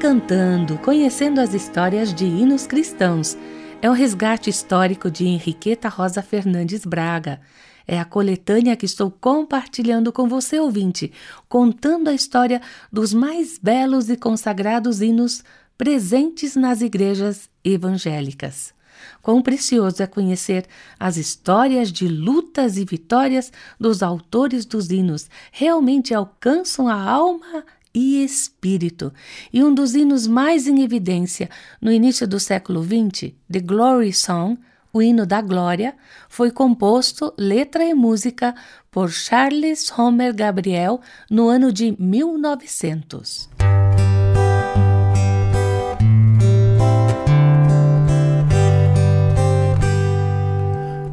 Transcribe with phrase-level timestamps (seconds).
[0.00, 3.36] Cantando, conhecendo as histórias de hinos cristãos.
[3.82, 7.38] É o resgate histórico de Henriqueta Rosa Fernandes Braga.
[7.86, 11.12] É a coletânea que estou compartilhando com você, ouvinte,
[11.50, 15.44] contando a história dos mais belos e consagrados hinos
[15.76, 18.72] presentes nas igrejas evangélicas.
[19.20, 20.64] Quão precioso é conhecer
[20.98, 28.22] as histórias de lutas e vitórias dos autores dos hinos, realmente alcançam a alma e
[28.24, 29.12] espírito.
[29.52, 31.48] E um dos hinos mais em evidência
[31.80, 34.58] no início do século XX, The Glory Song,
[34.92, 35.94] o hino da glória,
[36.28, 38.54] foi composto, letra e música,
[38.90, 43.48] por Charles Homer Gabriel no ano de 1900.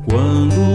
[0.09, 0.66] Quando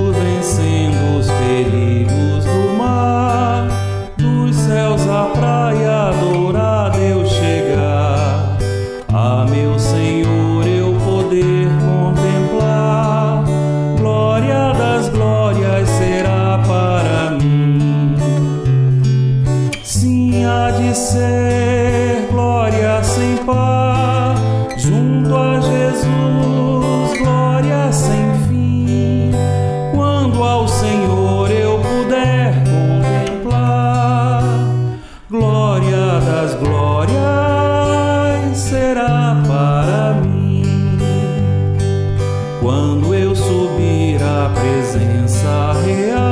[43.43, 46.32] subir à presença real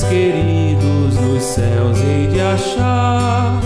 [0.00, 3.60] Queridos nos céus hei de achar,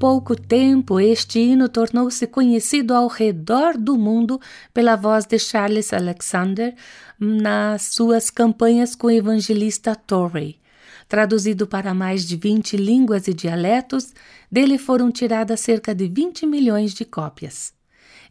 [0.00, 4.40] pouco tempo, este hino tornou-se conhecido ao redor do mundo
[4.72, 6.74] pela voz de Charles Alexander
[7.18, 10.58] nas suas campanhas com o evangelista Torrey.
[11.06, 14.14] Traduzido para mais de 20 línguas e dialetos,
[14.50, 17.74] dele foram tiradas cerca de 20 milhões de cópias.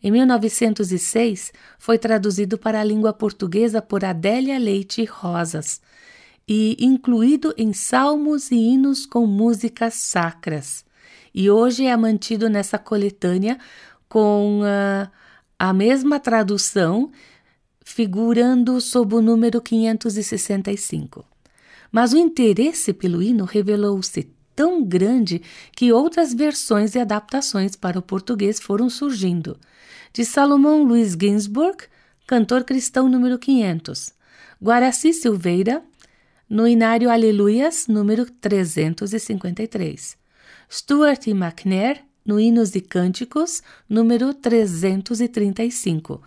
[0.02, 5.80] Em 1906, foi traduzido para a língua portuguesa por Adélia Leite Rosas
[6.48, 10.89] e incluído em salmos e hinos com músicas sacras.
[11.34, 13.58] E hoje é mantido nessa coletânea
[14.08, 15.10] com uh,
[15.58, 17.12] a mesma tradução,
[17.84, 21.26] figurando sob o número 565.
[21.92, 25.42] Mas o interesse pelo hino revelou-se tão grande
[25.76, 29.58] que outras versões e adaptações para o português foram surgindo.
[30.12, 31.86] De Salomão Luiz Ginsburg,
[32.28, 34.12] cantor cristão número 500.
[34.62, 35.82] Guaraci Silveira,
[36.50, 40.18] no Inário Aleluias, número 353.
[40.72, 46.22] Stuart e McNair, no Hinos e Cânticos, número 335.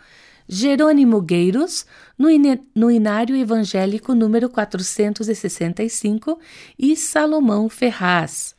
[0.48, 1.86] Jerônimo Gueiros,
[2.18, 2.26] no,
[2.74, 6.40] no Inário Evangélico, número 465.
[6.76, 8.56] E Salomão Ferraz.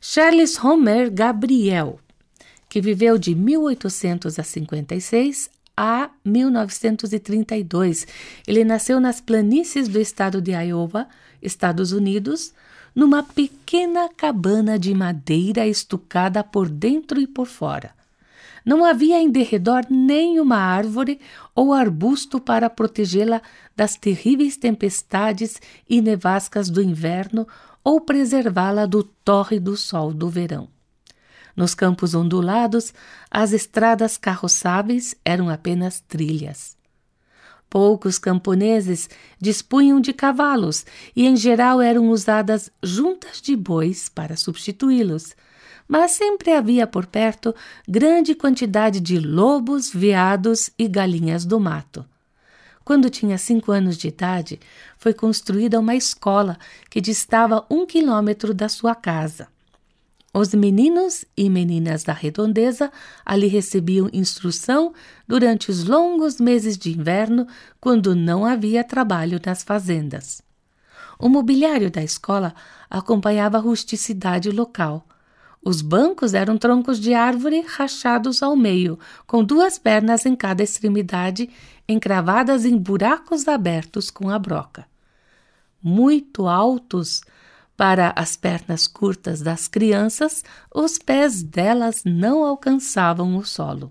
[0.00, 1.98] Charles Homer Gabriel,
[2.68, 8.06] que viveu de 1856 a 1932.
[8.46, 11.06] Ele nasceu nas planícies do estado de Iowa,
[11.40, 12.52] Estados Unidos,
[12.94, 17.92] numa pequena cabana de madeira estucada por dentro e por fora.
[18.64, 21.20] Não havia em derredor nenhuma árvore
[21.54, 23.40] ou arbusto para protegê-la
[23.74, 27.46] das terríveis tempestades e nevascas do inverno
[27.82, 30.68] ou preservá-la do tórrido sol do verão.
[31.56, 32.92] Nos campos ondulados,
[33.30, 36.79] as estradas carroçáveis eram apenas trilhas.
[37.70, 39.08] Poucos camponeses
[39.40, 40.84] dispunham de cavalos
[41.14, 45.36] e, em geral, eram usadas juntas de bois para substituí-los,
[45.86, 47.54] mas sempre havia por perto
[47.86, 52.04] grande quantidade de lobos, veados e galinhas do mato.
[52.84, 54.58] Quando tinha cinco anos de idade,
[54.98, 56.58] foi construída uma escola
[56.90, 59.46] que distava um quilômetro da sua casa.
[60.32, 62.92] Os meninos e meninas da redondeza
[63.24, 64.94] ali recebiam instrução
[65.26, 67.48] durante os longos meses de inverno,
[67.80, 70.40] quando não havia trabalho nas fazendas.
[71.18, 72.54] O mobiliário da escola
[72.88, 75.04] acompanhava a rusticidade local.
[75.62, 81.50] Os bancos eram troncos de árvore rachados ao meio, com duas pernas em cada extremidade,
[81.88, 84.86] encravadas em buracos abertos com a broca.
[85.82, 87.20] Muito altos,
[87.80, 93.90] para as pernas curtas das crianças, os pés delas não alcançavam o solo.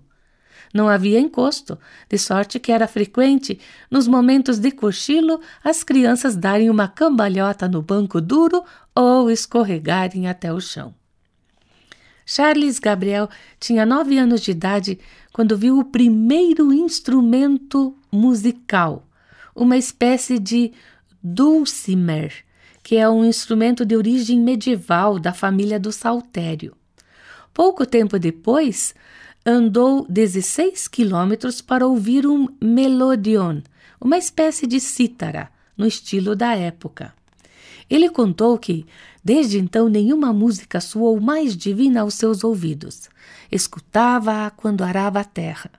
[0.72, 1.76] Não havia encosto,
[2.08, 3.58] de sorte que era frequente,
[3.90, 8.62] nos momentos de cochilo, as crianças darem uma cambalhota no banco duro
[8.94, 10.94] ou escorregarem até o chão.
[12.24, 13.28] Charles Gabriel
[13.58, 15.00] tinha nove anos de idade
[15.32, 19.04] quando viu o primeiro instrumento musical,
[19.52, 20.72] uma espécie de
[21.20, 22.48] dulcimer,
[22.90, 26.74] que é um instrumento de origem medieval da família do saltério.
[27.54, 28.96] Pouco tempo depois,
[29.46, 33.60] andou 16 quilômetros para ouvir um melodion,
[34.00, 37.14] uma espécie de cítara, no estilo da época.
[37.88, 38.84] Ele contou que,
[39.22, 43.08] desde então, nenhuma música soou mais divina aos seus ouvidos.
[43.52, 45.70] Escutava-a quando arava a terra.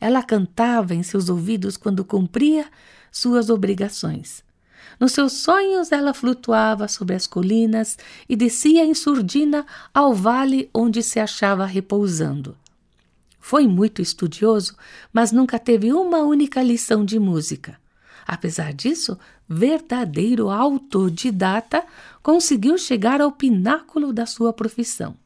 [0.00, 2.64] Ela cantava em seus ouvidos quando cumpria
[3.10, 4.48] suas obrigações.
[5.00, 7.96] Nos seus sonhos, ela flutuava sobre as colinas
[8.28, 9.64] e descia em surdina
[9.94, 12.54] ao vale onde se achava repousando.
[13.40, 14.76] Foi muito estudioso,
[15.10, 17.80] mas nunca teve uma única lição de música.
[18.26, 19.18] Apesar disso,
[19.48, 21.82] verdadeiro autodidata,
[22.22, 25.16] conseguiu chegar ao pináculo da sua profissão.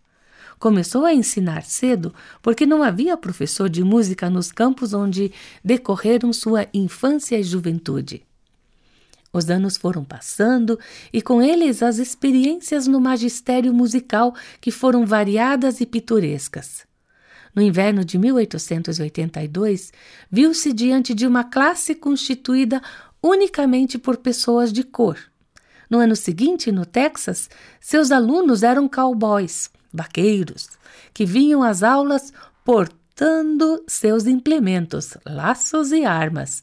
[0.56, 5.32] Começou a ensinar cedo porque não havia professor de música nos campos onde
[5.64, 8.24] decorreram sua infância e juventude.
[9.34, 10.78] Os anos foram passando
[11.12, 16.86] e com eles as experiências no magistério musical que foram variadas e pitorescas.
[17.52, 19.92] No inverno de 1882,
[20.30, 22.80] viu-se diante de uma classe constituída
[23.20, 25.18] unicamente por pessoas de cor.
[25.90, 27.50] No ano seguinte, no Texas,
[27.80, 30.68] seus alunos eram cowboys, vaqueiros,
[31.12, 32.32] que vinham às aulas
[32.64, 36.62] portando seus implementos, laços e armas.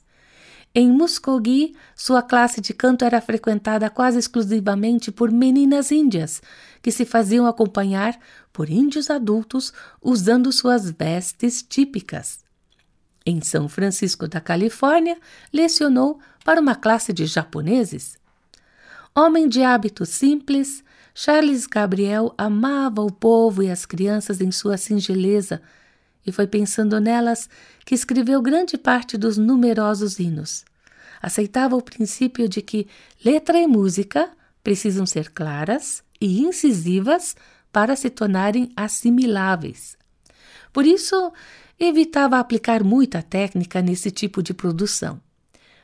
[0.74, 6.42] Em Muskogee, sua classe de canto era frequentada quase exclusivamente por meninas índias,
[6.82, 8.18] que se faziam acompanhar
[8.54, 12.40] por índios adultos usando suas vestes típicas.
[13.25, 15.18] Em São Francisco da Califórnia,
[15.51, 18.18] lecionou para uma classe de japoneses.
[19.13, 25.62] Homem de hábitos simples, Charles Gabriel amava o povo e as crianças em sua singeleza
[26.25, 27.50] e foi pensando nelas
[27.86, 30.63] que escreveu grande parte dos numerosos hinos.
[31.22, 32.88] Aceitava o princípio de que
[33.24, 34.30] letra e música
[34.63, 37.36] precisam ser claras e incisivas
[37.72, 39.98] para se tornarem assimiláveis.
[40.74, 41.32] Por isso,
[41.80, 45.20] evitava aplicar muita técnica nesse tipo de produção.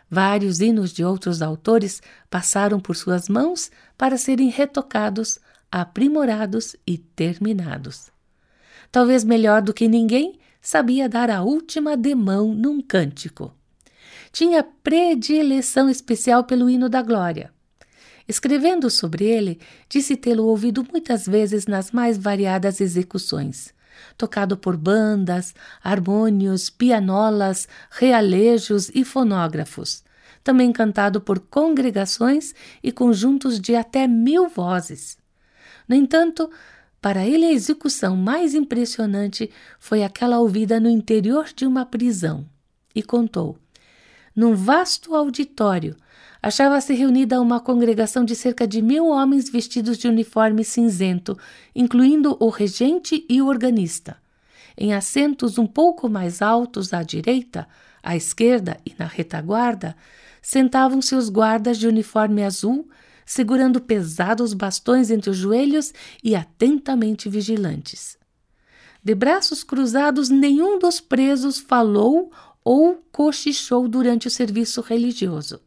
[0.10, 5.38] Vários hinos de outros autores passaram por suas mãos para serem retocados,
[5.70, 8.12] aprimorados e terminados
[8.92, 13.54] talvez melhor do que ninguém, sabia dar a última demão num cântico.
[14.32, 17.52] Tinha predileção especial pelo hino da glória.
[18.28, 23.74] Escrevendo sobre ele, disse tê-lo ouvido muitas vezes nas mais variadas execuções,
[24.18, 30.04] tocado por bandas, harmônios, pianolas, realejos e fonógrafos,
[30.44, 32.54] também cantado por congregações
[32.84, 35.18] e conjuntos de até mil vozes.
[35.88, 36.52] No entanto,
[37.02, 39.50] para ele, a execução mais impressionante
[39.80, 42.46] foi aquela ouvida no interior de uma prisão.
[42.96, 43.58] E contou:
[44.36, 45.96] Num vasto auditório,
[46.42, 51.38] achava-se reunida uma congregação de cerca de mil homens vestidos de uniforme cinzento,
[51.76, 54.18] incluindo o regente e o organista.
[54.80, 57.68] em assentos um pouco mais altos à direita,
[58.04, 59.96] à esquerda e na retaguarda,
[60.40, 62.88] sentavam-se os guardas de uniforme azul,
[63.28, 65.94] segurando pesados bastões entre os joelhos
[66.24, 68.18] e atentamente vigilantes.
[69.04, 72.32] De braços cruzados, nenhum dos presos falou
[72.64, 75.60] ou cochichou durante o serviço religioso.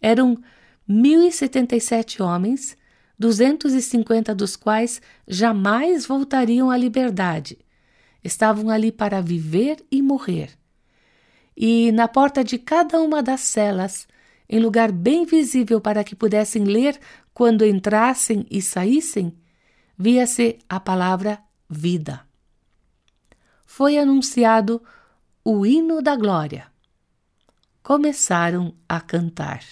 [0.00, 0.40] Eram
[0.88, 2.76] 1.077 homens,
[3.18, 7.58] 250 dos quais jamais voltariam à liberdade.
[8.22, 10.50] Estavam ali para viver e morrer.
[11.56, 14.06] E na porta de cada uma das celas,
[14.52, 17.00] em lugar bem visível para que pudessem ler
[17.32, 19.34] quando entrassem e saíssem,
[19.96, 21.38] via-se a palavra
[21.70, 22.20] vida.
[23.64, 24.82] Foi anunciado
[25.42, 26.66] o hino da glória.
[27.82, 29.62] Começaram a cantar.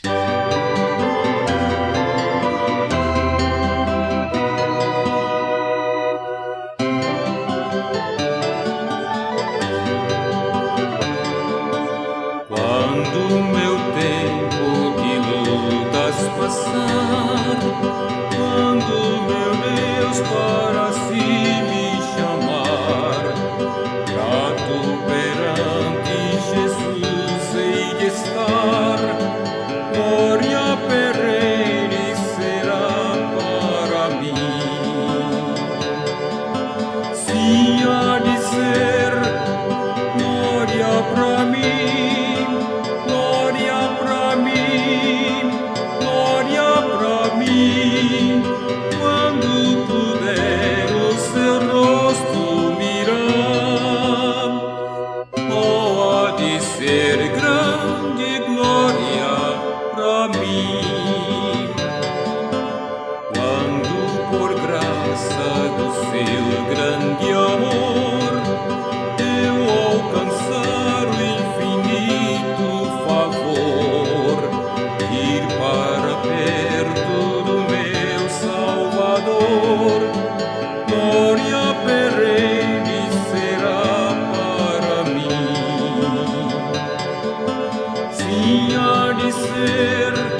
[89.32, 90.39] ser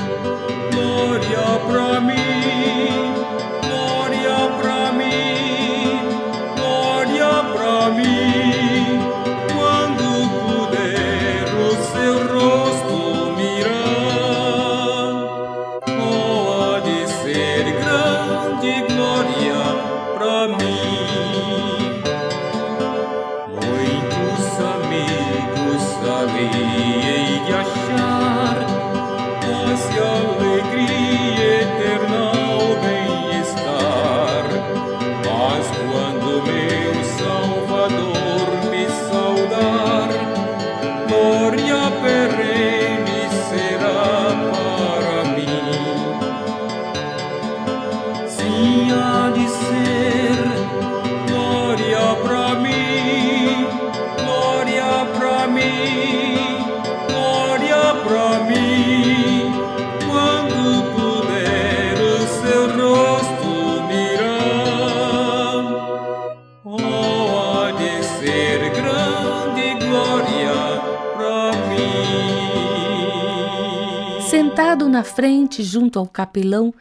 [74.60, 76.74] Sentado na frente, junto ao capelão,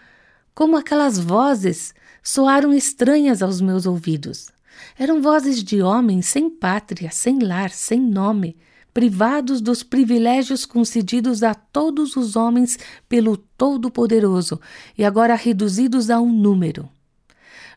[0.53, 4.50] como aquelas vozes soaram estranhas aos meus ouvidos.
[4.98, 8.57] Eram vozes de homens sem pátria, sem lar, sem nome,
[8.93, 14.59] privados dos privilégios concedidos a todos os homens pelo Todo-Poderoso
[14.98, 16.89] e agora reduzidos a um número.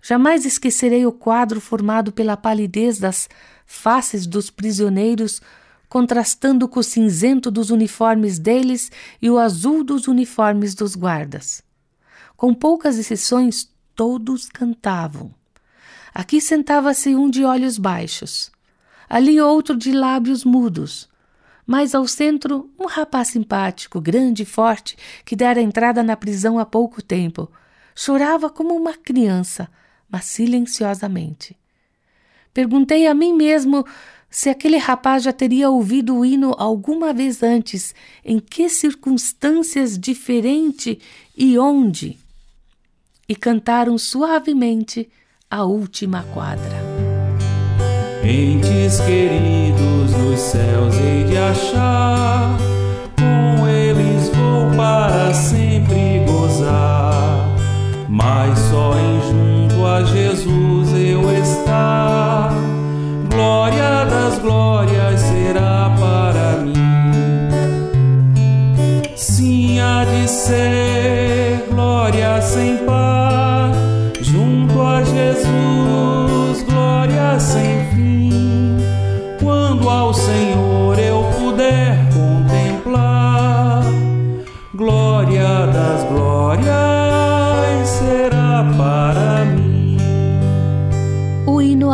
[0.03, 3.29] Jamais esquecerei o quadro formado pela palidez das
[3.65, 5.41] faces dos prisioneiros
[5.93, 11.63] contrastando com o cinzento dos uniformes deles e o azul dos uniformes dos guardas.
[12.35, 15.35] Com poucas exceções, todos cantavam.
[16.15, 18.51] Aqui sentava-se um de olhos baixos,
[19.07, 21.11] ali outro de lábios mudos,
[21.67, 24.97] mais ao centro um rapaz simpático, grande e forte,
[25.27, 27.53] que dera entrada na prisão há pouco tempo.
[27.95, 29.69] Chorava como uma criança,
[30.11, 31.55] mas silenciosamente.
[32.55, 33.85] Perguntei a mim mesmo
[34.33, 40.99] se aquele rapaz já teria ouvido o hino alguma vez antes, em que circunstâncias diferente
[41.37, 42.19] e onde.
[43.29, 45.07] E cantaram suavemente
[45.51, 46.81] a última quadra.
[48.25, 52.57] Entes queridos nos céus hei de achar,
[53.19, 56.22] com eles vou para sempre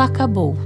[0.08, 0.56] acabou.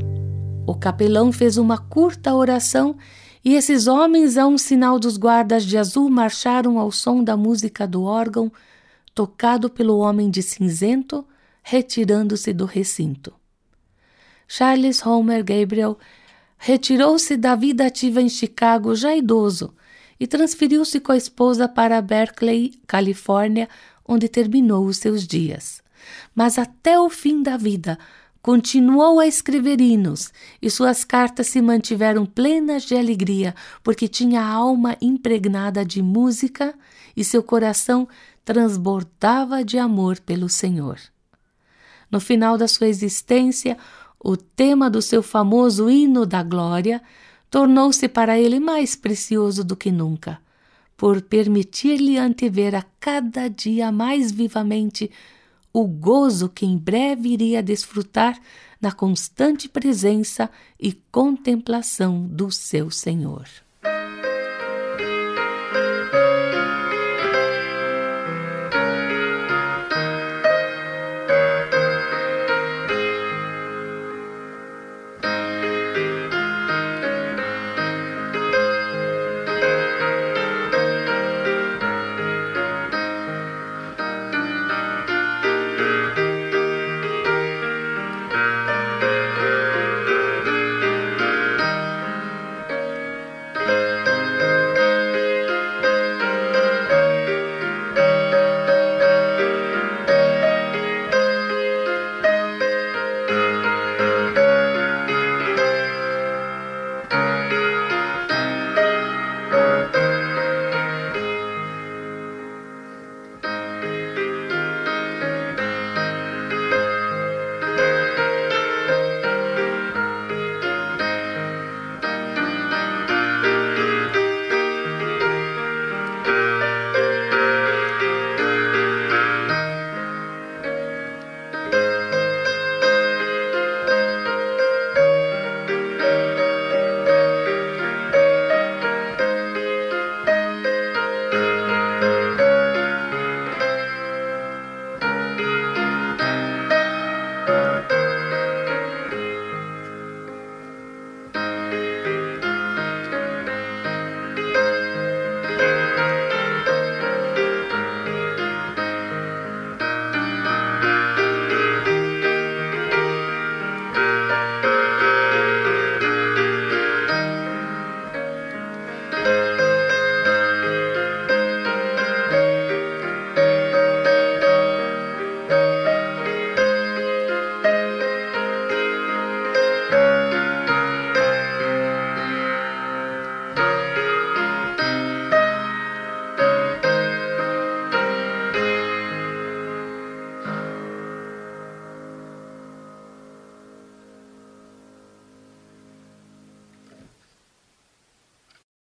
[0.64, 2.96] O capelão fez uma curta oração
[3.44, 7.84] e esses homens, a um sinal dos guardas de azul, marcharam ao som da música
[7.84, 8.52] do órgão,
[9.12, 11.26] tocado pelo homem de cinzento,
[11.60, 13.34] retirando-se do recinto.
[14.46, 15.98] Charles Homer Gabriel
[16.56, 19.74] retirou-se da vida ativa em Chicago já idoso
[20.20, 23.68] e transferiu-se com a esposa para Berkeley, Califórnia,
[24.06, 25.82] onde terminou os seus dias.
[26.32, 27.98] Mas até o fim da vida,
[28.42, 34.48] Continuou a escrever hinos e suas cartas se mantiveram plenas de alegria, porque tinha a
[34.48, 36.74] alma impregnada de música
[37.16, 38.08] e seu coração
[38.44, 40.98] transbordava de amor pelo Senhor.
[42.10, 43.78] No final da sua existência,
[44.18, 47.00] o tema do seu famoso hino da glória
[47.48, 50.40] tornou-se para ele mais precioso do que nunca,
[50.96, 55.12] por permitir-lhe antever a cada dia mais vivamente
[55.72, 58.38] o gozo que em breve iria desfrutar
[58.80, 63.46] na constante presença e contemplação do seu Senhor.